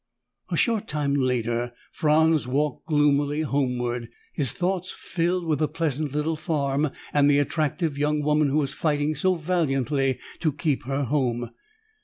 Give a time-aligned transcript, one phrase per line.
[0.49, 6.35] A short time later, Franz walked gloomily homeward, his thoughts filled with the pleasant little
[6.35, 11.51] farm and the attractive young woman who was fighting so valiantly to keep her home.